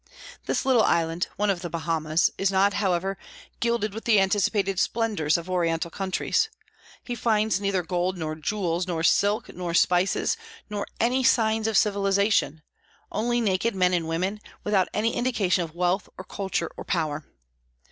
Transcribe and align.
This 0.47 0.65
little 0.65 0.81
island, 0.81 1.27
one 1.35 1.51
of 1.51 1.61
the 1.61 1.69
Bahamas, 1.69 2.31
is 2.35 2.51
not, 2.51 2.73
however, 2.73 3.19
gilded 3.59 3.93
with 3.93 4.05
the 4.05 4.19
anticipated 4.19 4.79
splendors 4.79 5.37
of 5.37 5.47
Oriental 5.47 5.91
countries. 5.91 6.49
He 7.03 7.13
finds 7.13 7.61
neither 7.61 7.83
gold, 7.83 8.17
nor 8.17 8.33
jewels, 8.33 8.87
nor 8.87 9.03
silks, 9.03 9.51
nor 9.53 9.75
spices, 9.75 10.37
nor 10.71 10.87
any 10.99 11.23
signs 11.23 11.67
of 11.67 11.77
civilization; 11.77 12.63
only 13.11 13.39
naked 13.39 13.75
men 13.75 13.93
and 13.93 14.07
women, 14.07 14.39
without 14.63 14.89
any 14.91 15.13
indication 15.15 15.63
of 15.63 15.75
wealth 15.75 16.09
or 16.17 16.23
culture 16.23 16.71
or 16.75 16.83
power. 16.83 17.23